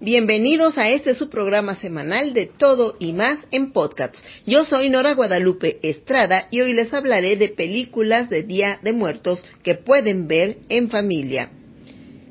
Bienvenidos 0.00 0.78
a 0.78 0.90
este 0.90 1.12
su 1.16 1.28
programa 1.28 1.74
semanal 1.74 2.32
de 2.32 2.46
todo 2.46 2.94
y 3.00 3.12
más 3.12 3.40
en 3.50 3.72
podcasts. 3.72 4.22
Yo 4.46 4.64
soy 4.64 4.90
Nora 4.90 5.14
Guadalupe 5.14 5.80
Estrada 5.82 6.46
y 6.52 6.60
hoy 6.60 6.72
les 6.72 6.94
hablaré 6.94 7.34
de 7.36 7.48
películas 7.48 8.30
de 8.30 8.44
Día 8.44 8.78
de 8.80 8.92
Muertos 8.92 9.44
que 9.64 9.74
pueden 9.74 10.28
ver 10.28 10.58
en 10.68 10.88
familia. 10.88 11.50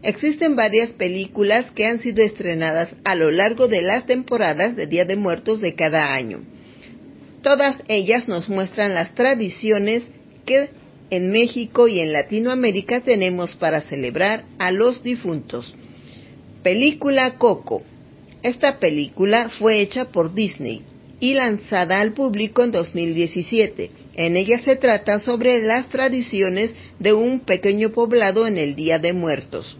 Existen 0.01 0.55
varias 0.55 0.91
películas 0.91 1.69
que 1.71 1.85
han 1.85 1.99
sido 1.99 2.23
estrenadas 2.23 2.87
a 3.03 3.15
lo 3.15 3.31
largo 3.31 3.67
de 3.67 3.81
las 3.81 4.07
temporadas 4.07 4.77
de 4.77 4.87
Día 4.87 5.03
de 5.03 5.17
Muertos 5.17 5.59
de 5.59 5.75
cada 5.75 6.13
año. 6.13 6.39
Todas 7.43 7.75
ellas 7.89 8.29
nos 8.29 8.47
muestran 8.47 8.93
las 8.93 9.13
tradiciones 9.13 10.03
que 10.45 10.69
en 11.09 11.31
México 11.31 11.89
y 11.89 11.99
en 11.99 12.13
Latinoamérica 12.13 13.01
tenemos 13.01 13.57
para 13.57 13.81
celebrar 13.81 14.45
a 14.57 14.71
los 14.71 15.03
difuntos. 15.03 15.75
Película 16.63 17.35
Coco. 17.37 17.83
Esta 18.43 18.79
película 18.79 19.49
fue 19.49 19.81
hecha 19.81 20.05
por 20.05 20.33
Disney 20.33 20.81
y 21.19 21.33
lanzada 21.33 22.01
al 22.01 22.13
público 22.13 22.63
en 22.63 22.71
2017. 22.71 23.91
En 24.15 24.35
ella 24.35 24.59
se 24.63 24.75
trata 24.75 25.19
sobre 25.19 25.61
las 25.61 25.87
tradiciones 25.89 26.73
de 26.99 27.13
un 27.13 27.41
pequeño 27.41 27.91
poblado 27.91 28.47
en 28.47 28.57
el 28.57 28.75
Día 28.75 28.97
de 28.97 29.13
Muertos. 29.13 29.77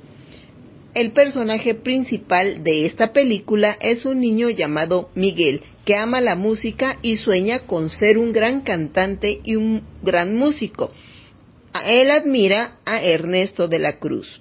El 0.93 1.11
personaje 1.11 1.75
principal 1.75 2.63
de 2.63 2.85
esta 2.85 3.11
película 3.11 3.77
es 3.81 4.05
un 4.05 4.19
niño 4.19 4.49
llamado 4.49 5.09
Miguel, 5.15 5.61
que 5.85 5.95
ama 5.95 6.21
la 6.21 6.35
música 6.35 6.97
y 7.01 7.17
sueña 7.17 7.59
con 7.59 7.89
ser 7.89 8.17
un 8.17 8.33
gran 8.33 8.61
cantante 8.61 9.41
y 9.43 9.55
un 9.55 9.83
gran 10.03 10.35
músico. 10.35 10.91
Él 11.85 12.09
admira 12.11 12.79
a 12.85 13.01
Ernesto 13.01 13.67
de 13.67 13.79
la 13.79 13.99
Cruz. 13.99 14.39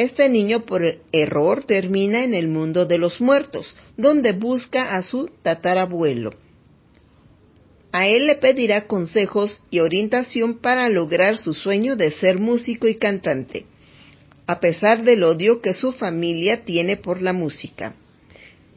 Este 0.00 0.30
niño 0.30 0.64
por 0.64 0.82
error 1.12 1.64
termina 1.64 2.24
en 2.24 2.32
el 2.32 2.48
mundo 2.48 2.86
de 2.86 2.96
los 2.96 3.20
muertos, 3.20 3.76
donde 3.98 4.32
busca 4.32 4.96
a 4.96 5.02
su 5.02 5.28
tatarabuelo. 5.42 6.30
A 7.92 8.06
él 8.06 8.26
le 8.26 8.36
pedirá 8.36 8.86
consejos 8.86 9.60
y 9.68 9.80
orientación 9.80 10.56
para 10.56 10.88
lograr 10.88 11.36
su 11.36 11.52
sueño 11.52 11.96
de 11.96 12.12
ser 12.12 12.38
músico 12.38 12.88
y 12.88 12.94
cantante, 12.94 13.66
a 14.46 14.58
pesar 14.58 15.04
del 15.04 15.22
odio 15.22 15.60
que 15.60 15.74
su 15.74 15.92
familia 15.92 16.64
tiene 16.64 16.96
por 16.96 17.20
la 17.20 17.34
música. 17.34 17.94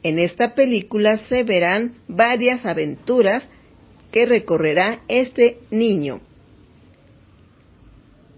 En 0.02 0.18
esta 0.18 0.54
película 0.54 1.16
se 1.16 1.42
verán 1.42 1.94
varias 2.06 2.66
aventuras 2.66 3.48
que 4.12 4.26
recorrerá 4.26 5.02
este 5.08 5.56
niño. 5.70 6.20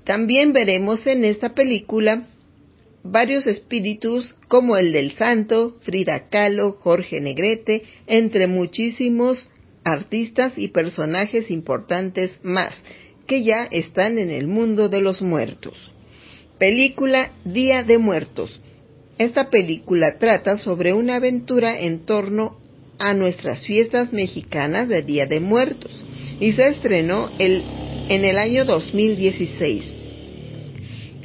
También 0.05 0.53
veremos 0.53 1.05
en 1.09 1.25
esta 1.25 1.53
película 1.53 2.29
varios 3.11 3.47
espíritus 3.47 4.35
como 4.49 4.77
el 4.77 4.93
del 4.93 5.17
santo, 5.17 5.77
Frida 5.83 6.29
Kahlo, 6.29 6.73
Jorge 6.73 7.21
Negrete, 7.21 7.83
entre 8.07 8.47
muchísimos 8.47 9.49
artistas 9.85 10.55
y 10.57 10.69
personajes 10.69 11.51
importantes 11.51 12.39
más 12.43 12.83
que 13.27 13.43
ya 13.43 13.65
están 13.71 14.19
en 14.19 14.31
el 14.31 14.47
mundo 14.47 14.89
de 14.89 15.01
los 15.01 15.23
muertos. 15.23 15.93
Película 16.59 17.33
Día 17.45 17.83
de 17.83 17.99
Muertos. 17.99 18.61
Esta 19.19 19.51
película 19.51 20.19
trata 20.19 20.59
sobre 20.59 20.93
una 20.93 21.17
aventura 21.17 21.81
en 21.81 22.07
torno 22.07 22.59
a 22.99 23.15
nuestras 23.15 23.67
fiestas 23.67 24.13
mexicanas 24.13 24.89
de 24.89 25.03
Día 25.03 25.27
de 25.27 25.41
Muertos 25.41 26.05
y 26.41 26.53
se 26.53 26.69
estrenó 26.69 27.31
el, 27.39 27.63
en 28.09 28.25
el 28.25 28.39
año 28.39 28.65
2016. 28.65 29.96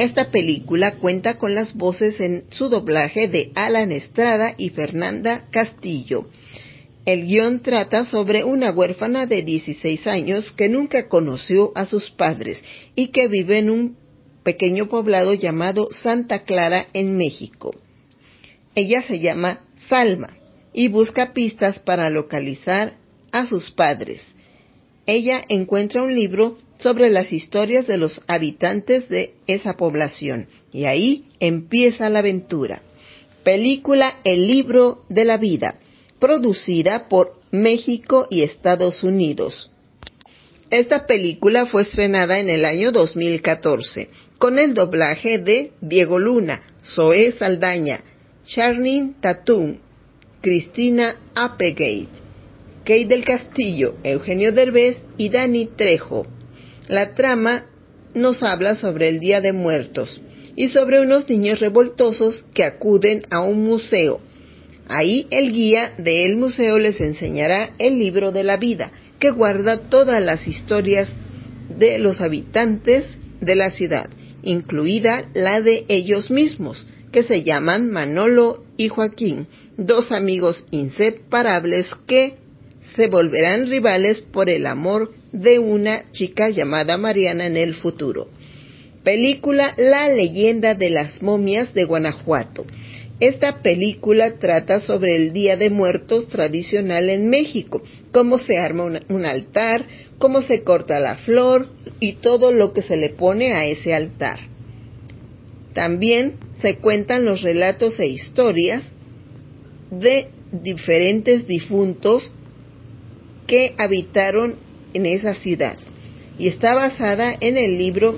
Esta 0.01 0.31
película 0.31 0.95
cuenta 0.95 1.38
con 1.38 1.53
las 1.53 1.75
voces 1.75 2.19
en 2.22 2.45
su 2.50 2.69
doblaje 2.69 3.28
de 3.28 3.51
Alan 3.53 3.91
Estrada 3.91 4.56
y 4.57 4.69
Fernanda 4.69 5.45
Castillo. 5.51 6.28
El 7.06 7.28
guion 7.28 7.59
trata 7.59 8.03
sobre 8.03 8.44
una 8.44 8.72
huérfana 8.72 9.28
de 9.28 9.44
16 9.44 10.07
años 10.07 10.51
que 10.53 10.69
nunca 10.69 11.07
conoció 11.07 11.72
a 11.75 11.85
sus 11.85 12.09
padres 12.09 12.63
y 12.95 13.09
que 13.09 13.28
vive 13.28 13.59
en 13.59 13.69
un 13.69 13.95
pequeño 14.41 14.90
poblado 14.90 15.35
llamado 15.35 15.90
Santa 15.91 16.45
Clara 16.45 16.88
en 16.94 17.16
México. 17.16 17.75
Ella 18.73 19.03
se 19.03 19.19
llama 19.19 19.59
Salma 19.88 20.35
y 20.73 20.88
busca 20.88 21.31
pistas 21.31 21.78
para 21.78 22.09
localizar 22.09 22.94
a 23.31 23.45
sus 23.45 23.69
padres. 23.69 24.23
Ella 25.06 25.45
encuentra 25.47 26.01
un 26.01 26.16
libro 26.16 26.57
sobre 26.81 27.09
las 27.09 27.31
historias 27.31 27.87
de 27.87 27.97
los 27.97 28.21
habitantes 28.27 29.07
de 29.09 29.33
esa 29.47 29.77
población. 29.77 30.47
Y 30.71 30.85
ahí 30.85 31.25
empieza 31.39 32.09
la 32.09 32.19
aventura. 32.19 32.81
Película 33.43 34.19
El 34.23 34.47
libro 34.47 35.03
de 35.09 35.25
la 35.25 35.37
vida, 35.37 35.79
producida 36.19 37.07
por 37.07 37.39
México 37.51 38.27
y 38.29 38.43
Estados 38.43 39.03
Unidos. 39.03 39.69
Esta 40.69 41.05
película 41.05 41.65
fue 41.65 41.81
estrenada 41.81 42.39
en 42.39 42.49
el 42.49 42.65
año 42.65 42.91
2014 42.91 44.09
con 44.37 44.57
el 44.57 44.73
doblaje 44.73 45.37
de 45.37 45.73
Diego 45.81 46.17
Luna, 46.17 46.63
Zoe 46.83 47.31
Saldaña, 47.33 48.01
Charlene 48.45 49.15
Tatum, 49.19 49.77
Cristina 50.41 51.17
Applegate, 51.35 52.07
Kate 52.83 53.05
del 53.05 53.23
Castillo, 53.23 53.97
Eugenio 54.03 54.51
Derbez 54.51 54.97
y 55.17 55.29
Dani 55.29 55.67
Trejo. 55.67 56.25
La 56.91 57.16
trama 57.16 57.68
nos 58.16 58.44
habla 58.44 58.75
sobre 58.75 59.07
el 59.07 59.22
Día 59.22 59.40
de 59.40 59.53
Muertos 59.53 60.19
y 60.57 60.68
sobre 60.68 61.00
unos 61.00 61.29
niños 61.29 61.62
revoltosos 61.62 62.44
que 62.53 62.66
acuden 62.66 63.24
a 63.29 63.40
un 63.40 63.63
museo. 63.63 64.19
Ahí 64.90 65.25
el 65.31 65.53
guía 65.53 65.94
del 65.97 66.35
museo 66.35 66.79
les 66.79 67.00
enseñará 67.00 67.69
el 67.79 67.97
libro 67.97 68.34
de 68.34 68.44
la 68.44 68.57
vida, 68.57 68.91
que 69.19 69.31
guarda 69.31 69.88
todas 69.88 70.22
las 70.22 70.46
historias 70.50 71.07
de 71.79 71.97
los 71.97 72.19
habitantes 72.19 73.18
de 73.40 73.56
la 73.56 73.72
ciudad, 73.72 74.09
incluida 74.44 75.29
la 75.34 75.62
de 75.62 75.85
ellos 75.88 76.29
mismos, 76.29 76.85
que 77.13 77.23
se 77.23 77.44
llaman 77.44 77.90
Manolo 77.90 78.66
y 78.75 78.90
Joaquín, 78.90 79.47
dos 79.78 80.12
amigos 80.12 80.66
inseparables 80.72 81.88
que 82.06 82.35
se 82.97 83.08
volverán 83.08 83.69
rivales 83.69 84.22
por 84.34 84.50
el 84.50 84.66
amor 84.66 85.20
de 85.31 85.59
una 85.59 86.11
chica 86.11 86.49
llamada 86.49 86.97
Mariana 86.97 87.45
en 87.45 87.57
el 87.57 87.73
futuro. 87.73 88.27
Película 89.03 89.73
La 89.77 90.09
leyenda 90.09 90.75
de 90.75 90.89
las 90.89 91.23
momias 91.23 91.73
de 91.73 91.85
Guanajuato. 91.85 92.65
Esta 93.19 93.61
película 93.61 94.37
trata 94.39 94.79
sobre 94.79 95.15
el 95.15 95.31
Día 95.31 95.55
de 95.55 95.69
Muertos 95.69 96.27
tradicional 96.27 97.09
en 97.09 97.29
México, 97.29 97.81
cómo 98.11 98.37
se 98.37 98.57
arma 98.57 98.83
un, 99.07 99.25
altar, 99.25 99.85
cómo 100.17 100.41
se 100.41 100.63
corta 100.63 100.99
la 100.99 101.15
flor 101.17 101.69
y 101.99 102.13
todo 102.13 102.51
lo 102.51 102.73
que 102.73 102.81
se 102.81 102.97
le 102.97 103.09
pone 103.09 103.53
a 103.53 103.65
ese 103.65 103.93
altar. 103.93 104.39
También 105.73 106.37
se 106.61 106.77
cuentan 106.77 107.25
los 107.25 107.41
relatos 107.41 107.99
e 107.99 108.07
historias 108.07 108.83
de 109.91 110.27
diferentes 110.51 111.47
difuntos 111.47 112.31
que 113.45 113.73
habitaron 113.77 114.55
en 114.93 115.05
esa 115.05 115.34
ciudad 115.35 115.78
y 116.38 116.47
está 116.47 116.73
basada 116.73 117.35
en 117.40 117.58
el 117.58 117.78
libro 117.78 118.17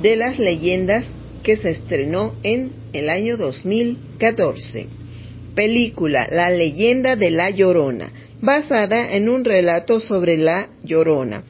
de 0.00 0.16
las 0.16 0.38
leyendas 0.38 1.04
que 1.42 1.56
se 1.56 1.70
estrenó 1.70 2.34
en 2.42 2.72
el 2.92 3.10
año 3.10 3.36
2014. 3.36 4.86
Película 5.54 6.26
La 6.30 6.50
leyenda 6.50 7.16
de 7.16 7.30
la 7.30 7.50
Llorona, 7.50 8.12
basada 8.40 9.14
en 9.14 9.28
un 9.28 9.44
relato 9.44 10.00
sobre 10.00 10.38
la 10.38 10.70
Llorona. 10.84 11.44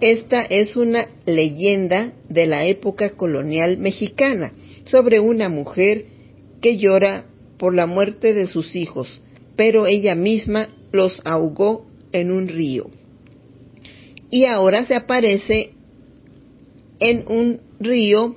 Esta 0.00 0.42
es 0.42 0.76
una 0.76 1.08
leyenda 1.24 2.12
de 2.28 2.46
la 2.46 2.66
época 2.66 3.10
colonial 3.10 3.78
mexicana 3.78 4.52
sobre 4.84 5.20
una 5.20 5.48
mujer 5.48 6.04
que 6.60 6.76
llora 6.76 7.24
por 7.58 7.74
la 7.74 7.86
muerte 7.86 8.34
de 8.34 8.46
sus 8.46 8.76
hijos, 8.76 9.20
pero 9.56 9.86
ella 9.86 10.14
misma 10.14 10.68
los 10.92 11.20
ahogó 11.24 11.86
en 12.12 12.30
un 12.30 12.48
río. 12.48 12.90
Y 14.30 14.46
ahora 14.46 14.84
se 14.84 14.94
aparece 14.94 15.70
en 16.98 17.24
un 17.28 17.60
río 17.78 18.36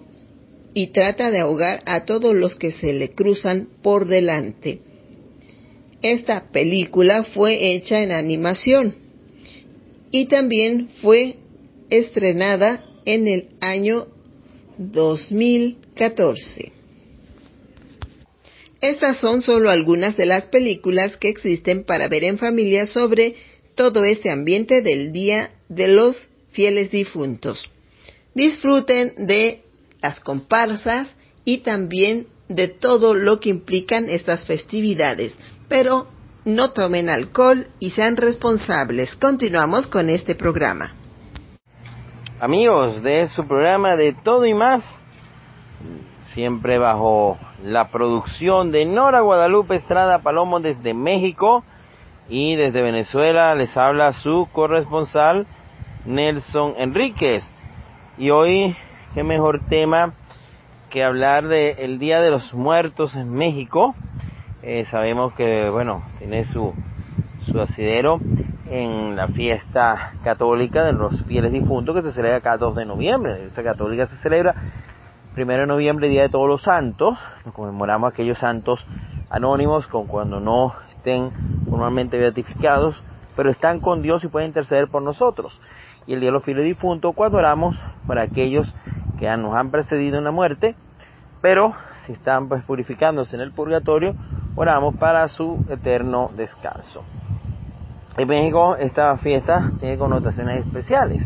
y 0.74 0.88
trata 0.88 1.32
de 1.32 1.40
ahogar 1.40 1.82
a 1.86 2.06
todos 2.06 2.36
los 2.36 2.56
que 2.56 2.72
se 2.72 2.94
le 2.94 3.10
cruzan 3.10 3.70
por 3.82 4.08
delante. 4.08 4.80
Esta 6.02 6.52
película 6.52 7.24
fue 7.24 7.74
hecha 7.74 8.02
en 8.02 8.12
animación 8.12 8.96
y 10.12 10.28
también 10.28 10.90
fue 11.02 11.36
estrenada 11.90 12.86
en 13.06 13.28
el 13.28 13.48
año 13.60 14.08
2014. 14.78 16.72
Estas 18.82 19.20
son 19.20 19.42
solo 19.42 19.70
algunas 19.70 20.16
de 20.16 20.26
las 20.26 20.46
películas 20.46 21.18
que 21.18 21.28
existen 21.28 21.84
para 21.84 22.08
ver 22.08 22.24
en 22.24 22.38
familia 22.38 22.86
sobre 22.86 23.36
todo 23.76 24.06
este 24.06 24.30
ambiente 24.30 24.82
del 24.82 25.12
Día 25.12 25.52
de 25.70 25.88
los 25.88 26.30
Fieles 26.52 26.92
Difuntos. 26.92 27.70
Disfruten 28.34 29.14
de 29.28 29.64
las 30.02 30.20
comparsas 30.20 31.16
y 31.46 31.60
también 31.60 32.28
de 32.48 32.68
todo 32.68 33.14
lo 33.14 33.40
que 33.40 33.50
implican 33.50 34.10
estas 34.10 34.46
festividades, 34.46 35.38
pero 35.68 36.08
no 36.46 36.72
tomen 36.72 37.10
alcohol 37.10 37.68
y 37.80 37.92
sean 37.92 38.18
responsables. 38.18 39.16
Continuamos 39.16 39.88
con 39.88 40.10
este 40.10 40.36
programa. 40.36 40.96
Amigos 42.40 43.04
de 43.04 43.28
su 43.28 43.46
programa 43.46 43.96
de 43.96 44.14
todo 44.14 44.46
y 44.46 44.54
más, 44.54 44.84
siempre 46.24 46.78
bajo 46.78 47.38
la 47.64 47.90
producción 47.90 48.72
de 48.72 48.86
Nora 48.86 49.20
Guadalupe 49.20 49.76
Estrada 49.76 50.20
Palomo 50.20 50.60
desde 50.60 50.94
México 50.94 51.64
y 52.30 52.56
desde 52.56 52.82
Venezuela 52.82 53.54
les 53.56 53.76
habla 53.76 54.14
su 54.14 54.48
corresponsal 54.54 55.46
Nelson 56.06 56.76
Enríquez. 56.78 57.44
Y 58.18 58.30
hoy, 58.32 58.76
qué 59.14 59.24
mejor 59.24 59.62
tema 59.70 60.14
que 60.90 61.04
hablar 61.04 61.48
del 61.48 62.00
Día 62.00 62.20
de 62.22 62.32
los 62.32 62.54
Muertos 62.54 63.16
en 63.16 63.32
México. 63.32 63.96
Eh, 64.64 64.86
sabemos 64.90 65.34
que, 65.34 65.70
bueno, 65.70 66.04
tiene 66.18 66.46
su, 66.46 66.74
su 67.46 67.60
asidero 67.62 68.20
en 68.70 69.16
la 69.16 69.28
fiesta 69.28 70.14
católica 70.24 70.84
de 70.84 70.94
los 70.94 71.26
fieles 71.26 71.52
difuntos 71.52 71.96
que 71.96 72.02
se 72.02 72.14
celebra 72.14 72.42
cada 72.42 72.58
2 72.58 72.76
de 72.76 72.86
noviembre. 72.86 73.46
Esa 73.46 73.64
católica 73.64 74.08
se 74.08 74.18
celebra 74.18 74.54
primero 75.34 75.62
de 75.62 75.68
noviembre, 75.68 76.10
Día 76.10 76.24
de 76.24 76.30
Todos 76.30 76.48
los 76.48 76.62
Santos. 76.62 77.18
Nos 77.46 77.54
conmemoramos 77.54 78.12
aquellos 78.12 78.38
santos 78.38 78.86
anónimos 79.30 79.88
con 79.88 80.08
cuando 80.08 80.40
no 80.40 80.74
estén 80.90 81.32
formalmente 81.70 82.18
beatificados, 82.18 83.02
pero 83.36 83.50
están 83.50 83.80
con 83.80 84.02
Dios 84.02 84.24
y 84.24 84.28
pueden 84.28 84.50
interceder 84.50 84.88
por 84.90 85.02
nosotros. 85.02 85.60
Y 86.08 86.14
el 86.14 86.20
Día 86.20 86.30
de 86.30 86.34
los 86.34 86.44
Fieles 86.44 86.66
Difuntos 86.66 87.14
cuando 87.16 87.38
oramos 87.38 87.76
por 88.08 88.18
aquellos 88.18 88.74
que 89.20 89.30
nos 89.38 89.56
han 89.56 89.70
precedido 89.70 90.18
en 90.18 90.24
la 90.24 90.32
muerte, 90.32 90.76
pero 91.42 91.74
si 92.06 92.14
están 92.14 92.48
pues 92.48 92.64
purificándose 92.64 93.36
en 93.36 93.42
el 93.42 93.52
purgatorio, 93.52 94.16
oramos 94.56 94.96
para 94.96 95.28
su 95.28 95.64
eterno 95.70 96.32
descanso. 96.36 97.04
En 98.18 98.28
México 98.28 98.76
esta 98.76 99.16
fiesta 99.18 99.72
tiene 99.80 99.98
connotaciones 99.98 100.66
especiales. 100.66 101.24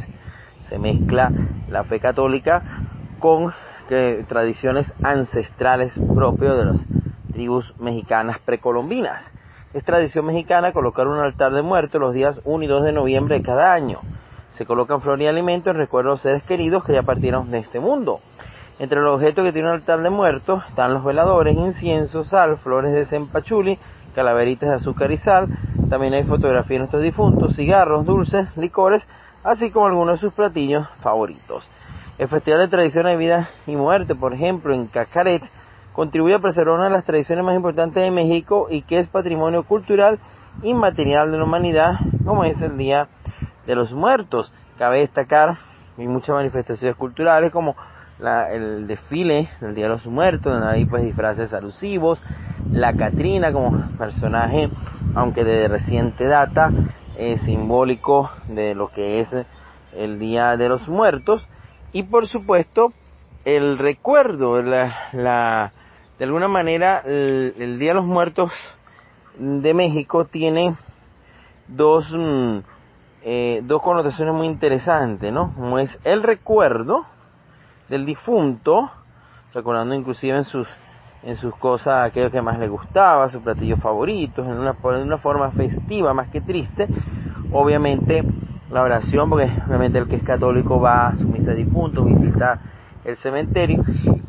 Se 0.69 0.77
mezcla 0.77 1.31
la 1.69 1.83
fe 1.85 1.99
católica 1.99 2.61
con 3.19 3.53
tradiciones 4.27 4.91
ancestrales 5.03 5.93
propias 6.13 6.57
de 6.57 6.65
las 6.65 6.87
tribus 7.31 7.73
mexicanas 7.79 8.39
precolombinas. 8.39 9.23
Es 9.73 9.83
tradición 9.83 10.25
mexicana 10.25 10.71
colocar 10.71 11.07
un 11.07 11.17
altar 11.17 11.51
de 11.53 11.61
muertos 11.61 11.99
los 11.99 12.13
días 12.13 12.41
1 12.43 12.63
y 12.63 12.67
2 12.67 12.83
de 12.83 12.91
noviembre 12.91 13.37
de 13.37 13.43
cada 13.43 13.73
año. 13.73 13.99
Se 14.53 14.65
colocan 14.65 15.01
flores 15.01 15.25
y 15.25 15.27
alimentos 15.27 15.71
en 15.71 15.77
recuerdo 15.77 16.11
a 16.11 16.13
los 16.13 16.21
seres 16.21 16.43
queridos 16.43 16.83
que 16.83 16.93
ya 16.93 17.03
partieron 17.03 17.49
de 17.49 17.59
este 17.59 17.79
mundo. 17.79 18.19
Entre 18.79 19.01
los 19.01 19.15
objetos 19.15 19.45
que 19.45 19.51
tiene 19.51 19.69
un 19.69 19.75
altar 19.75 20.01
de 20.01 20.09
muertos 20.09 20.63
están 20.67 20.93
los 20.93 21.03
veladores, 21.03 21.55
incienso, 21.55 22.23
sal, 22.23 22.57
flores 22.57 22.91
de 22.91 23.05
cempachuli, 23.05 23.79
calaveritas 24.13 24.69
de 24.69 24.75
azúcar 24.75 25.11
y 25.11 25.17
sal. 25.17 25.47
También 25.89 26.13
hay 26.13 26.23
fotografías 26.23 26.69
de 26.69 26.79
nuestros 26.79 27.03
difuntos, 27.03 27.55
cigarros, 27.55 28.05
dulces, 28.05 28.55
licores, 28.57 29.07
así 29.43 29.71
como 29.71 29.87
algunos 29.87 30.19
de 30.19 30.27
sus 30.27 30.33
platillos 30.33 30.87
favoritos. 31.01 31.67
El 32.19 32.27
Festival 32.27 32.59
de 32.59 32.67
Tradiciones 32.67 33.13
de 33.13 33.17
Vida 33.17 33.49
y 33.65 33.75
Muerte, 33.75 34.13
por 34.13 34.33
ejemplo, 34.33 34.73
en 34.73 34.85
Cacaret, 34.85 35.43
contribuye 35.93 36.35
a 36.35 36.39
preservar 36.39 36.75
una 36.75 36.85
de 36.85 36.91
las 36.91 37.05
tradiciones 37.05 37.43
más 37.43 37.55
importantes 37.55 38.03
de 38.03 38.11
México 38.11 38.67
y 38.69 38.83
que 38.83 38.99
es 38.99 39.07
patrimonio 39.07 39.63
cultural 39.63 40.19
inmaterial 40.61 41.31
de 41.31 41.37
la 41.39 41.43
humanidad, 41.43 41.95
como 42.23 42.43
es 42.43 42.61
el 42.61 42.77
Día 42.77 43.07
de 43.65 43.75
los 43.75 43.93
Muertos. 43.93 44.51
Cabe 44.77 44.99
destacar, 44.99 45.57
hay 45.97 46.07
muchas 46.07 46.35
manifestaciones 46.35 46.95
culturales 46.95 47.51
como 47.51 47.75
el 48.51 48.87
desfile 48.87 49.49
del 49.59 49.75
Día 49.75 49.85
de 49.85 49.93
los 49.93 50.05
Muertos, 50.05 50.53
donde 50.53 50.67
hay 50.67 50.85
pues 50.85 51.03
disfraces 51.03 51.53
alusivos, 51.53 52.21
la 52.71 52.93
Catrina 52.93 53.51
como 53.51 53.89
personaje, 53.97 54.69
aunque 55.15 55.43
de 55.43 55.67
reciente 55.67 56.25
data, 56.25 56.71
es 57.17 57.41
simbólico 57.41 58.31
de 58.47 58.75
lo 58.75 58.89
que 58.89 59.19
es 59.19 59.29
el 59.95 60.19
Día 60.19 60.57
de 60.57 60.69
los 60.69 60.87
Muertos, 60.87 61.47
y 61.91 62.03
por 62.03 62.27
supuesto 62.27 62.93
el 63.45 63.77
recuerdo, 63.77 64.61
la, 64.61 65.73
de 66.17 66.25
alguna 66.25 66.47
manera 66.47 66.99
el, 67.05 67.77
Día 67.79 67.89
de 67.89 67.95
los 67.95 68.05
Muertos 68.05 68.51
de 69.37 69.73
México 69.73 70.25
tiene 70.25 70.75
dos, 71.67 72.09
mm, 72.11 72.59
eh, 73.23 73.61
dos 73.63 73.81
connotaciones 73.81 74.33
muy 74.33 74.47
interesantes, 74.47 75.31
¿no? 75.31 75.53
Como 75.53 75.79
es 75.79 75.97
el 76.03 76.23
recuerdo 76.23 77.03
del 77.89 78.05
difunto, 78.05 78.91
recordando 79.53 79.95
inclusive 79.95 80.37
en 80.37 80.43
sus 80.43 80.67
en 81.25 81.35
sus 81.37 81.55
cosas 81.55 82.09
aquello 82.09 82.29
que 82.29 82.41
más 82.41 82.59
le 82.59 82.67
gustaba, 82.67 83.29
sus 83.29 83.41
platillos 83.41 83.79
favoritos, 83.79 84.45
en 84.45 84.59
una, 84.59 84.75
en 84.83 85.07
una 85.07 85.17
forma 85.17 85.51
festiva 85.51 86.13
más 86.13 86.27
que 86.29 86.41
triste, 86.41 86.87
obviamente 87.51 88.23
la 88.69 88.81
oración, 88.81 89.29
porque 89.29 89.49
realmente 89.67 89.99
el 89.99 90.07
que 90.07 90.17
es 90.17 90.23
católico 90.23 90.81
va 90.81 91.07
a 91.07 91.15
su 91.15 91.27
misa 91.27 91.51
de 91.51 91.63
difuntos, 91.63 92.05
visita 92.05 92.59
el 93.05 93.15
cementerio, 93.17 93.83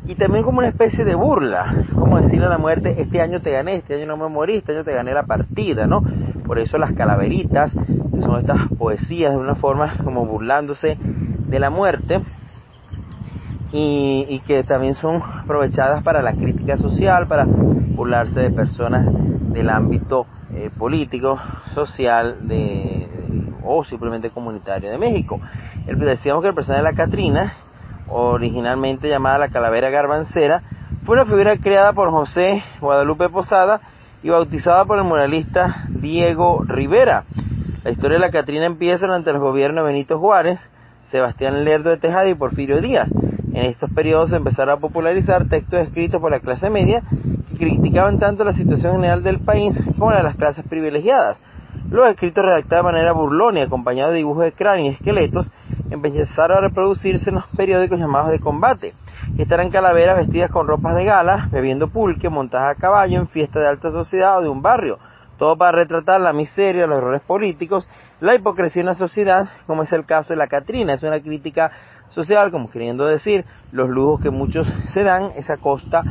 y 0.05 0.15
también 0.15 0.43
como 0.43 0.59
una 0.59 0.67
especie 0.67 1.03
de 1.03 1.15
burla, 1.15 1.85
como 1.93 2.21
decirle 2.21 2.45
a 2.45 2.49
la 2.49 2.57
muerte, 2.57 2.95
este 3.01 3.21
año 3.21 3.41
te 3.41 3.51
gané, 3.51 3.77
este 3.77 3.95
año 3.95 4.05
no 4.05 4.17
me 4.17 4.29
morí, 4.29 4.57
este 4.57 4.73
año 4.73 4.83
te 4.83 4.93
gané 4.93 5.13
la 5.13 5.23
partida, 5.23 5.87
¿no? 5.87 6.01
Por 6.45 6.59
eso 6.59 6.77
las 6.77 6.93
calaveritas, 6.93 7.71
que 8.15 8.21
son 8.21 8.39
estas 8.39 8.69
poesías 8.77 9.33
de 9.33 9.37
una 9.37 9.55
forma 9.55 9.93
como 10.03 10.25
burlándose 10.25 10.97
de 10.99 11.59
la 11.59 11.69
muerte, 11.69 12.21
y, 13.71 14.25
y 14.29 14.39
que 14.39 14.63
también 14.63 14.95
son 14.95 15.21
aprovechadas 15.21 16.01
para 16.03 16.21
la 16.21 16.33
crítica 16.33 16.77
social, 16.77 17.27
para 17.27 17.45
burlarse 17.45 18.39
de 18.39 18.51
personas 18.51 19.05
del 19.51 19.69
ámbito 19.69 20.25
eh, 20.53 20.69
político, 20.77 21.39
social, 21.73 22.47
de, 22.47 23.07
o 23.63 23.83
simplemente 23.83 24.29
comunitario 24.29 24.89
de 24.91 24.97
México. 24.97 25.39
El, 25.87 25.99
decíamos 25.99 26.41
que 26.41 26.49
el 26.49 26.55
personaje 26.55 26.83
de 26.83 26.91
la 26.91 26.95
Catrina, 26.95 27.53
originalmente 28.07 29.09
llamada 29.09 29.39
la 29.39 29.49
calavera 29.49 29.89
garbancera, 29.89 30.61
fue 31.05 31.15
una 31.15 31.25
figura 31.25 31.57
creada 31.57 31.93
por 31.93 32.11
José 32.11 32.63
Guadalupe 32.79 33.29
Posada 33.29 33.81
y 34.23 34.29
bautizada 34.29 34.85
por 34.85 34.97
el 34.97 35.03
muralista 35.03 35.85
Diego 35.89 36.63
Rivera. 36.63 37.25
La 37.85 37.91
historia 37.91 38.17
de 38.17 38.21
la 38.21 38.31
Catrina 38.31 38.65
empieza 38.65 39.05
durante 39.05 39.31
los 39.31 39.39
gobiernos 39.39 39.85
de 39.85 39.91
Benito 39.91 40.17
Juárez, 40.17 40.59
Sebastián 41.03 41.63
Lerdo 41.63 41.91
de 41.91 41.97
Tejada 41.97 42.27
y 42.27 42.33
Porfirio 42.33 42.81
Díaz. 42.81 43.07
En 43.53 43.67
estos 43.67 43.91
periodos 43.91 44.31
se 44.31 44.37
empezaron 44.37 44.75
a 44.75 44.81
popularizar 44.81 45.47
textos 45.47 45.81
escritos 45.81 46.19
por 46.19 46.31
la 46.31 46.39
clase 46.39 46.71
media 46.71 47.03
que 47.51 47.57
criticaban 47.59 48.17
tanto 48.17 48.43
la 48.43 48.53
situación 48.53 48.93
general 48.93 49.21
del 49.21 49.37
país 49.37 49.75
como 49.99 50.09
la 50.09 50.17
de 50.17 50.23
las 50.23 50.35
clases 50.35 50.65
privilegiadas. 50.67 51.37
Los 51.91 52.07
escritos 52.07 52.43
redactados 52.43 52.87
de 52.87 52.91
manera 52.91 53.11
burlona 53.11 53.59
y 53.59 53.61
acompañados 53.61 54.13
de 54.13 54.17
dibujos 54.17 54.45
de 54.45 54.53
cráneos 54.53 54.87
y 54.87 54.95
esqueletos 54.95 55.51
empezaron 55.91 56.57
a 56.57 56.61
reproducirse 56.61 57.29
en 57.29 57.35
los 57.35 57.45
periódicos 57.55 57.99
llamados 57.99 58.31
de 58.31 58.39
combate. 58.39 58.95
Estarán 59.37 59.69
calaveras 59.69 60.17
vestidas 60.17 60.49
con 60.49 60.65
ropas 60.65 60.95
de 60.95 61.05
gala, 61.05 61.49
bebiendo 61.51 61.89
pulque, 61.89 62.29
montadas 62.29 62.75
a 62.75 62.81
caballo 62.81 63.19
en 63.19 63.27
fiesta 63.27 63.59
de 63.59 63.67
alta 63.67 63.91
sociedad 63.91 64.39
o 64.39 64.41
de 64.41 64.49
un 64.49 64.63
barrio. 64.63 64.97
Todo 65.37 65.57
para 65.57 65.77
retratar 65.77 66.21
la 66.21 66.33
miseria, 66.33 66.87
los 66.87 66.99
errores 66.99 67.21
políticos, 67.21 67.87
la 68.21 68.35
hipocresía 68.35 68.81
en 68.81 68.87
la 68.87 68.95
sociedad, 68.95 69.47
como 69.67 69.83
es 69.83 69.91
el 69.91 70.05
caso 70.05 70.33
de 70.33 70.37
la 70.37 70.47
Catrina. 70.47 70.93
Es 70.93 71.03
una 71.03 71.19
crítica 71.19 71.71
social, 72.09 72.51
como 72.51 72.69
queriendo 72.69 73.05
decir, 73.05 73.45
los 73.71 73.89
lujos 73.89 74.21
que 74.21 74.29
muchos 74.29 74.67
se 74.93 75.03
dan 75.03 75.31
es 75.35 75.49
a 75.49 75.57
costa 75.57 76.03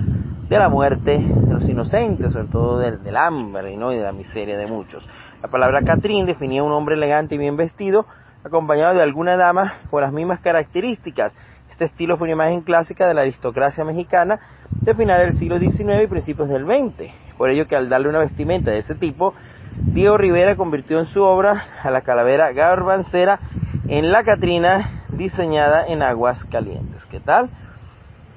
de 0.48 0.58
la 0.58 0.68
muerte 0.68 1.18
de 1.18 1.54
los 1.54 1.66
inocentes, 1.68 2.32
sobre 2.32 2.48
todo 2.48 2.78
del, 2.78 3.02
del 3.02 3.16
hambre 3.16 3.72
y 3.72 3.76
de 3.76 4.02
la 4.02 4.12
miseria 4.12 4.58
de 4.58 4.66
muchos. 4.66 5.08
La 5.42 5.48
palabra 5.48 5.82
Catrín 5.82 6.26
definía 6.26 6.62
un 6.62 6.72
hombre 6.72 6.94
elegante 6.94 7.34
y 7.34 7.38
bien 7.38 7.56
vestido, 7.56 8.06
acompañado 8.44 8.94
de 8.94 9.02
alguna 9.02 9.36
dama 9.36 9.74
con 9.90 10.02
las 10.02 10.12
mismas 10.12 10.40
características. 10.40 11.32
Este 11.70 11.86
estilo 11.86 12.16
fue 12.16 12.26
una 12.26 12.34
imagen 12.34 12.60
clásica 12.60 13.08
de 13.08 13.14
la 13.14 13.22
aristocracia 13.22 13.84
mexicana 13.84 14.38
de 14.70 14.94
final 14.94 15.20
del 15.20 15.32
siglo 15.32 15.58
XIX 15.58 16.02
y 16.04 16.06
principios 16.06 16.48
del 16.48 16.66
XX. 16.66 17.23
Por 17.36 17.50
ello 17.50 17.66
que 17.66 17.76
al 17.76 17.88
darle 17.88 18.08
una 18.08 18.20
vestimenta 18.20 18.70
de 18.70 18.78
ese 18.78 18.94
tipo, 18.94 19.34
Diego 19.76 20.16
Rivera 20.16 20.56
convirtió 20.56 21.00
en 21.00 21.06
su 21.06 21.22
obra 21.22 21.64
a 21.82 21.90
la 21.90 22.02
calavera 22.02 22.52
garbancera 22.52 23.40
en 23.88 24.12
la 24.12 24.24
Catrina 24.24 25.04
diseñada 25.10 25.86
en 25.86 26.02
aguas 26.02 26.44
calientes. 26.44 27.04
¿Qué 27.06 27.20
tal? 27.20 27.50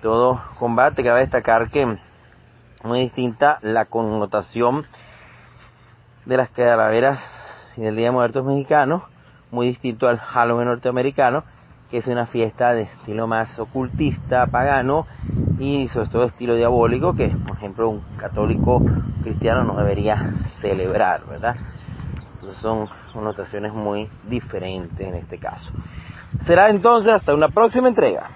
Todo 0.02 0.42
combate, 0.60 1.04
cabe 1.04 1.22
destacar 1.22 1.70
que 1.70 1.98
muy 2.84 3.02
distinta 3.02 3.60
la 3.62 3.86
connotación 3.86 4.86
de 6.26 6.38
las 6.38 6.50
calaveras 6.50 7.24
y 7.76 7.82
del 7.82 7.96
Día 7.96 8.08
de 8.08 8.12
Muertos 8.12 8.46
mexicano, 8.46 9.06
muy 9.52 9.68
distinto 9.68 10.08
al 10.08 10.18
Halloween 10.18 10.68
norteamericano, 10.68 11.44
que 11.90 12.00
es 12.00 12.08
una 12.08 12.26
fiesta 12.26 12.74
de 12.74 12.82
estilo 12.82 13.28
más 13.28 13.58
ocultista, 13.60 14.48
pagano 14.48 15.06
y 15.60 15.88
sobre 15.90 16.10
todo 16.10 16.26
estilo 16.26 16.56
diabólico 16.56 17.16
que, 17.16 17.30
por 17.30 17.58
ejemplo, 17.58 17.90
un 17.90 18.02
católico 18.18 18.82
cristiano 19.24 19.64
no 19.64 19.76
debería 19.76 20.34
celebrar, 20.62 21.26
¿verdad? 21.26 21.56
Entonces 22.36 22.62
son 22.62 22.88
connotaciones 23.14 23.74
muy 23.74 24.08
diferentes 24.28 25.08
en 25.08 25.16
este 25.16 25.40
caso. 25.40 25.70
Será 26.46 26.70
entonces 26.70 27.14
hasta 27.14 27.34
una 27.34 27.50
próxima 27.50 27.88
entrega. 27.88 28.30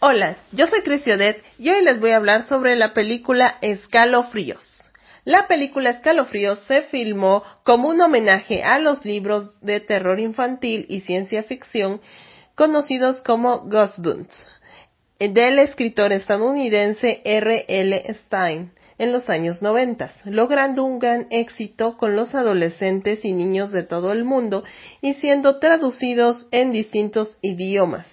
Hola, 0.00 0.36
yo 0.52 0.66
soy 0.66 0.80
Odette 0.80 1.44
y 1.58 1.70
hoy 1.70 1.82
les 1.82 2.00
voy 2.00 2.12
a 2.12 2.16
hablar 2.16 2.44
sobre 2.44 2.74
la 2.76 2.94
película 2.94 3.56
Escalofríos. 3.60 4.90
La 5.24 5.46
película 5.46 5.90
Escalofríos 5.90 6.60
se 6.60 6.82
filmó 6.82 7.42
como 7.64 7.88
un 7.90 8.00
homenaje 8.00 8.62
a 8.62 8.78
los 8.78 9.04
libros 9.04 9.60
de 9.60 9.80
terror 9.80 10.18
infantil 10.18 10.86
y 10.88 11.02
ciencia 11.02 11.42
ficción 11.42 12.00
conocidos 12.60 13.22
como 13.22 13.60
Ghostbusters 13.70 14.46
del 15.18 15.58
escritor 15.60 16.12
estadounidense 16.12 17.22
R. 17.24 17.64
L. 17.66 18.14
Stein 18.26 18.72
en 18.98 19.12
los 19.12 19.30
años 19.30 19.62
90, 19.62 20.10
logrando 20.26 20.84
un 20.84 20.98
gran 20.98 21.26
éxito 21.30 21.96
con 21.96 22.16
los 22.16 22.34
adolescentes 22.34 23.24
y 23.24 23.32
niños 23.32 23.72
de 23.72 23.82
todo 23.82 24.12
el 24.12 24.24
mundo 24.24 24.62
y 25.00 25.14
siendo 25.14 25.58
traducidos 25.58 26.48
en 26.50 26.70
distintos 26.70 27.38
idiomas. 27.40 28.06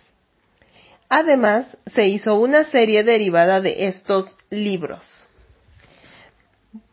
Además, 1.10 1.78
se 1.86 2.08
hizo 2.08 2.36
una 2.36 2.64
serie 2.64 3.04
derivada 3.04 3.60
de 3.60 3.88
estos 3.88 4.38
libros. 4.50 5.28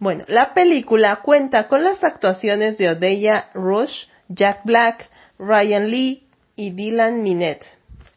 Bueno, 0.00 0.24
la 0.26 0.54
película 0.54 1.20
cuenta 1.22 1.68
con 1.68 1.84
las 1.84 2.02
actuaciones 2.02 2.78
de 2.78 2.88
Odeya 2.88 3.50
Rush, 3.54 4.06
Jack 4.28 4.62
Black, 4.64 5.08
Ryan 5.38 5.88
Lee 5.88 6.23
y 6.56 6.70
Dylan 6.70 7.22
Minette, 7.22 7.66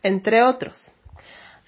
entre 0.03 0.44
otros. 0.44 0.91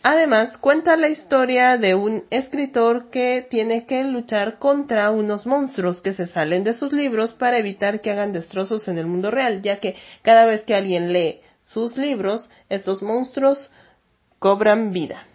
Además, 0.01 0.57
cuenta 0.57 0.95
la 0.95 1.09
historia 1.09 1.77
de 1.77 1.93
un 1.93 2.23
escritor 2.29 3.09
que 3.09 3.45
tiene 3.49 3.85
que 3.85 4.03
luchar 4.05 4.57
contra 4.57 5.11
unos 5.11 5.45
monstruos 5.45 6.01
que 6.01 6.13
se 6.13 6.25
salen 6.25 6.63
de 6.63 6.73
sus 6.73 6.93
libros 6.93 7.33
para 7.33 7.57
evitar 7.57 7.99
que 7.99 8.11
hagan 8.11 8.31
destrozos 8.31 8.87
en 8.87 8.97
el 8.97 9.07
mundo 9.07 9.29
real, 9.29 9.61
ya 9.61 9.79
que 9.79 9.95
cada 10.21 10.45
vez 10.45 10.63
que 10.63 10.73
alguien 10.73 11.11
lee 11.11 11.41
sus 11.61 11.97
libros, 11.97 12.49
estos 12.69 13.01
monstruos 13.01 13.71
cobran 14.39 14.93
vida. 14.93 15.25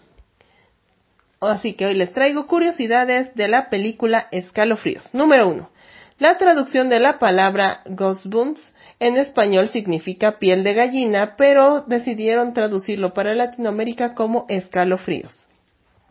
Así 1.41 1.75
que 1.75 1.85
hoy 1.85 1.95
les 1.95 2.13
traigo 2.13 2.47
curiosidades 2.47 3.35
de 3.35 3.49
la 3.49 3.69
película 3.69 4.29
Escalofríos. 4.31 5.13
Número 5.13 5.49
uno. 5.49 5.71
La 6.19 6.39
traducción 6.39 6.89
de 6.89 7.01
la 7.01 7.19
palabra 7.19 7.83
Ghostbunts 7.87 8.75
en 9.01 9.17
español 9.17 9.69
significa 9.69 10.39
piel 10.39 10.63
de 10.63 10.73
gallina, 10.75 11.35
pero 11.37 11.81
decidieron 11.83 12.55
traducirlo 12.55 13.13
para 13.13 13.35
Latinoamérica 13.35 14.15
como 14.15 14.47
escalofríos. 14.49 15.49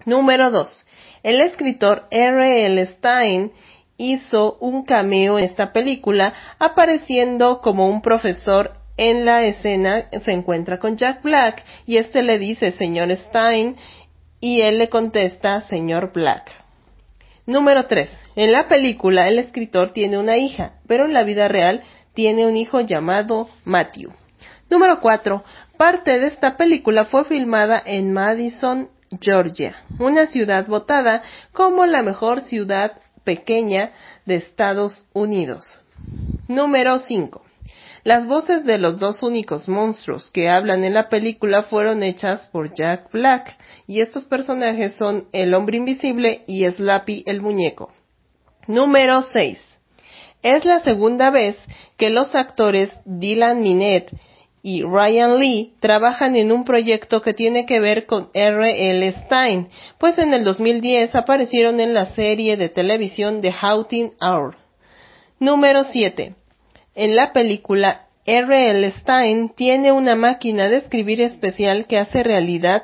Número 0.06 0.52
2. 0.52 0.86
El 1.24 1.40
escritor 1.40 2.08
R. 2.12 2.66
L. 2.66 2.86
Stein 2.86 3.54
hizo 3.96 4.58
un 4.60 4.84
cameo 4.84 5.40
en 5.40 5.46
esta 5.46 5.72
película 5.72 6.34
apareciendo 6.60 7.62
como 7.62 7.88
un 7.88 8.02
profesor 8.02 8.74
en 8.98 9.26
la 9.26 9.44
escena 9.44 10.10
se 10.24 10.32
encuentra 10.32 10.78
con 10.80 10.98
Jack 10.98 11.24
Black 11.24 11.64
y 11.86 11.98
este 11.98 12.22
le 12.22 12.38
dice 12.38 12.72
señor 12.74 13.16
Stein 13.16 13.76
y 14.40 14.62
él 14.62 14.78
le 14.78 14.90
contesta 14.90 15.62
señor 15.62 16.12
Black. 16.14 16.63
Número 17.46 17.86
3. 17.88 18.10
En 18.38 18.54
la 18.54 18.70
película 18.70 19.28
el 19.28 19.38
escritor 19.38 19.92
tiene 19.92 20.18
una 20.18 20.38
hija, 20.38 20.76
pero 20.88 21.06
en 21.06 21.14
la 21.14 21.24
vida 21.24 21.50
real 21.50 21.84
tiene 22.14 22.48
un 22.48 22.56
hijo 22.56 22.80
llamado 22.80 23.50
Matthew. 23.66 24.14
Número 24.70 25.02
4. 25.02 25.44
Parte 25.76 26.20
de 26.20 26.28
esta 26.28 26.56
película 26.56 27.04
fue 27.04 27.26
filmada 27.26 27.82
en 27.86 28.14
Madison, 28.14 28.90
Georgia, 29.20 29.76
una 30.00 30.28
ciudad 30.28 30.66
votada 30.68 31.22
como 31.52 31.86
la 31.86 32.02
mejor 32.02 32.42
ciudad 32.42 32.94
pequeña 33.26 33.92
de 34.26 34.36
Estados 34.36 35.08
Unidos. 35.14 35.82
Número 36.48 36.98
5. 36.98 37.44
Las 38.04 38.28
voces 38.28 38.66
de 38.66 38.78
los 38.78 39.00
dos 39.00 39.24
únicos 39.24 39.70
monstruos 39.70 40.30
que 40.30 40.50
hablan 40.50 40.84
en 40.84 40.94
la 40.94 41.08
película 41.08 41.64
fueron 41.64 42.04
hechas 42.04 42.48
por 42.48 42.74
Jack 42.76 43.10
Black, 43.14 43.58
y 43.88 44.02
estos 44.02 44.26
personajes 44.26 44.96
son 44.98 45.28
el 45.32 45.54
hombre 45.54 45.78
invisible 45.78 46.44
y 46.46 46.70
Slappy 46.70 47.24
el 47.26 47.42
muñeco. 47.42 47.94
Número 48.68 49.22
6. 49.22 49.80
Es 50.42 50.66
la 50.66 50.82
segunda 50.82 51.30
vez 51.30 51.56
que 51.98 52.10
los 52.10 52.36
actores 52.36 52.94
Dylan 53.06 53.62
Minette 53.62 54.12
y 54.62 54.82
Ryan 54.82 55.40
Lee 55.40 55.74
trabajan 55.80 56.36
en 56.36 56.52
un 56.52 56.66
proyecto 56.66 57.22
que 57.22 57.34
tiene 57.34 57.66
que 57.66 57.80
ver 57.80 58.06
con 58.06 58.30
R. 58.34 58.92
L. 58.92 59.12
Stein, 59.14 59.70
pues 59.98 60.18
en 60.18 60.34
el 60.34 60.44
2010 60.44 61.16
aparecieron 61.16 61.80
en 61.80 61.94
la 61.94 62.08
serie 62.14 62.58
de 62.58 62.68
televisión 62.68 63.40
The 63.40 63.54
Haunting 63.62 64.12
Hour. 64.22 64.58
Número 65.40 65.86
7. 65.86 66.36
En 66.96 67.16
la 67.16 67.34
película, 67.34 68.08
R. 68.26 68.72
L. 68.72 68.92
Stein 68.92 69.50
tiene 69.50 69.92
una 69.92 70.16
máquina 70.16 70.70
de 70.70 70.78
escribir 70.78 71.22
especial 71.22 71.88
que 71.88 71.98
hace 71.98 72.24
realidad 72.24 72.84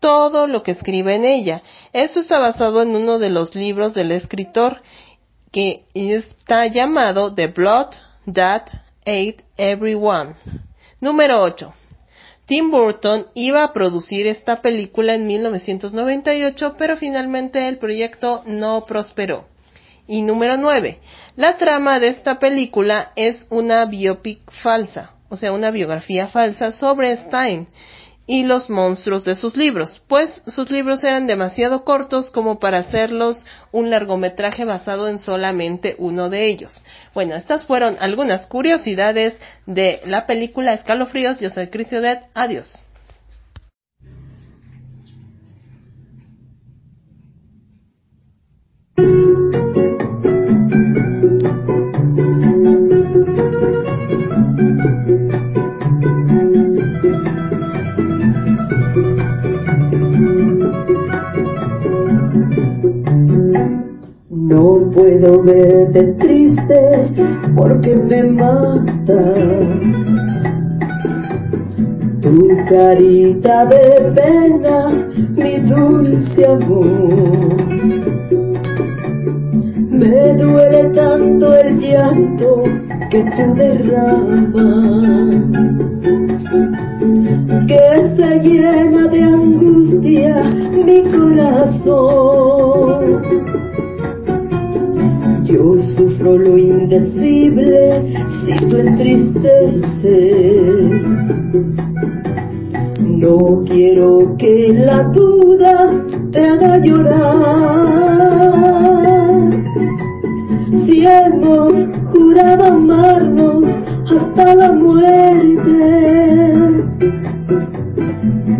todo 0.00 0.46
lo 0.46 0.62
que 0.62 0.72
escribe 0.72 1.14
en 1.14 1.24
ella. 1.24 1.62
Eso 1.92 2.20
está 2.20 2.38
basado 2.38 2.82
en 2.82 2.94
uno 2.94 3.18
de 3.18 3.30
los 3.30 3.54
libros 3.54 3.94
del 3.94 4.12
escritor 4.12 4.82
que 5.50 5.86
está 5.94 6.66
llamado 6.66 7.34
The 7.34 7.48
Blood 7.48 7.94
That 8.32 8.68
Ate 9.00 9.44
Everyone. 9.56 10.34
Número 11.00 11.42
8. 11.42 11.72
Tim 12.46 12.70
Burton 12.70 13.26
iba 13.34 13.64
a 13.64 13.72
producir 13.72 14.26
esta 14.26 14.62
película 14.62 15.14
en 15.14 15.26
1998, 15.26 16.76
pero 16.78 16.96
finalmente 16.96 17.66
el 17.66 17.78
proyecto 17.78 18.44
no 18.46 18.84
prosperó. 18.86 19.46
Y 20.06 20.22
número 20.22 20.56
9. 20.56 21.00
La 21.36 21.56
trama 21.56 21.98
de 21.98 22.08
esta 22.08 22.38
película 22.38 23.12
es 23.16 23.46
una 23.50 23.84
biopic 23.86 24.40
falsa, 24.50 25.12
o 25.28 25.36
sea, 25.36 25.52
una 25.52 25.70
biografía 25.70 26.28
falsa 26.28 26.72
sobre 26.72 27.16
Stein 27.16 27.68
y 28.26 28.42
los 28.42 28.68
monstruos 28.70 29.24
de 29.24 29.36
sus 29.36 29.56
libros, 29.56 30.02
pues 30.08 30.42
sus 30.46 30.70
libros 30.70 31.04
eran 31.04 31.26
demasiado 31.26 31.84
cortos 31.84 32.30
como 32.30 32.58
para 32.58 32.78
hacerlos 32.78 33.46
un 33.70 33.90
largometraje 33.90 34.64
basado 34.64 35.08
en 35.08 35.20
solamente 35.20 35.94
uno 35.98 36.28
de 36.28 36.46
ellos. 36.46 36.82
Bueno, 37.14 37.36
estas 37.36 37.64
fueron 37.64 37.96
algunas 38.00 38.48
curiosidades 38.48 39.38
de 39.66 40.00
la 40.04 40.26
película 40.26 40.74
Escalofríos. 40.74 41.38
Yo 41.38 41.50
soy 41.50 41.68
Chris 41.68 41.90
Adiós. 42.34 42.85
Porque 67.66 67.96
me 67.96 68.22
mata. 68.22 69.20
Tu 72.22 72.48
carita 72.68 73.66
de 73.66 73.84
pena, 74.14 74.76
mi 75.36 75.58
dulce 75.70 76.46
amor. 76.46 77.56
Me 79.90 80.34
duele 80.34 80.82
tanto 80.90 81.56
el 81.56 81.78
llanto 81.80 82.64
que 83.10 83.20
tú 83.36 83.54
derramas, 83.54 85.34
que 87.66 87.84
se 88.16 88.28
llena 88.44 89.08
de 89.08 89.15
si 97.64 98.52
tú 98.68 98.76
entristeces. 98.76 100.12
No 103.00 103.64
quiero 103.66 104.36
que 104.36 104.74
la 104.74 105.04
duda 105.04 105.90
te 106.32 106.44
haga 106.44 106.78
llorar. 106.78 107.16
Si 110.84 111.06
hemos 111.06 111.72
jurado 112.12 112.64
amarnos 112.64 113.64
hasta 114.10 114.54
la 114.54 114.72
muerte. 114.72 116.52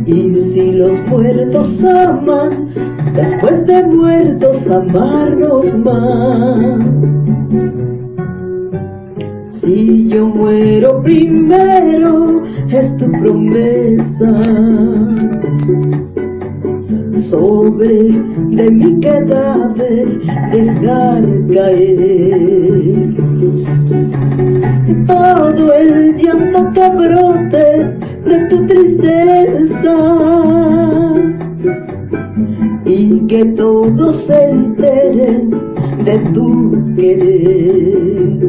Y 0.07 0.35
si 0.53 0.73
los 0.73 1.07
muertos 1.09 1.85
aman, 1.85 2.71
después 3.15 3.67
de 3.67 3.83
muertos 3.85 4.67
amarnos 4.71 5.79
más. 5.79 6.46
De 27.07 28.49
tu 28.51 28.67
tristeza 28.67 29.97
y 32.85 33.27
que 33.27 33.45
todos 33.57 34.27
se 34.27 34.51
enteren 34.51 35.51
de 36.05 36.19
tu 36.35 36.95
querer. 36.97 38.41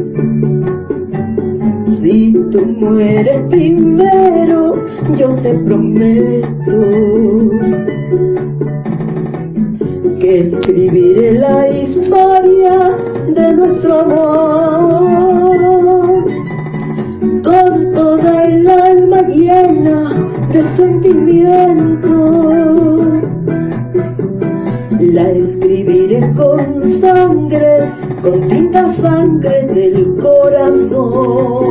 Si 2.00 2.32
tú 2.52 2.60
mueres 2.80 3.46
primero, 3.50 4.74
yo 5.16 5.34
te 5.36 5.54
prometo 5.54 6.80
que 10.20 10.40
escribiré 10.40 11.32
la 11.38 11.67
la 25.12 25.30
escribiré 25.30 26.20
con 26.34 27.00
sangre, 27.00 27.92
con 28.22 28.48
tinta 28.48 28.94
sangre 28.96 29.66
del 29.66 30.16
corazón. 30.16 31.68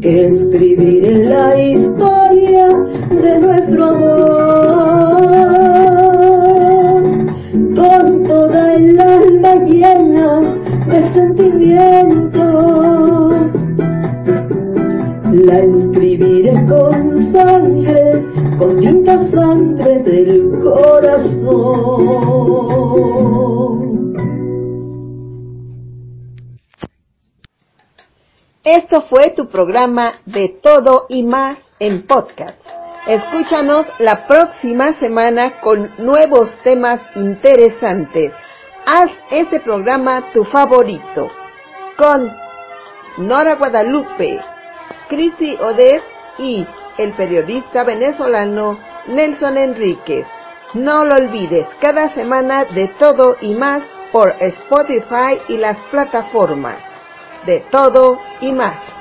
Que 0.00 0.26
escribiré 0.26 1.07
tu 29.30 29.48
programa 29.48 30.14
de 30.26 30.48
todo 30.48 31.06
y 31.08 31.22
más 31.22 31.58
en 31.78 32.06
podcast. 32.06 32.58
Escúchanos 33.06 33.86
la 33.98 34.26
próxima 34.26 34.94
semana 34.94 35.60
con 35.60 35.90
nuevos 35.98 36.52
temas 36.62 37.00
interesantes. 37.14 38.32
Haz 38.86 39.10
este 39.30 39.60
programa 39.60 40.30
tu 40.32 40.44
favorito. 40.44 41.28
Con 41.96 42.30
Nora 43.18 43.54
Guadalupe, 43.56 44.40
Crisi 45.08 45.56
Odez 45.56 46.02
y 46.38 46.66
el 46.98 47.12
periodista 47.14 47.84
venezolano 47.84 48.78
Nelson 49.06 49.56
Enríquez. 49.56 50.26
No 50.74 51.04
lo 51.04 51.14
olvides, 51.14 51.66
cada 51.80 52.12
semana 52.14 52.66
de 52.66 52.88
todo 52.98 53.36
y 53.40 53.54
más 53.54 53.82
por 54.12 54.34
Spotify 54.38 55.40
y 55.48 55.56
las 55.56 55.78
plataformas 55.90 56.88
de 57.46 57.60
todo 57.70 58.20
y 58.40 58.52
más. 58.52 58.97